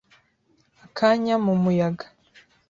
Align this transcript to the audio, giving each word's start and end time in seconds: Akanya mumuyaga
Akanya 0.85 1.35
mumuyaga 1.45 2.05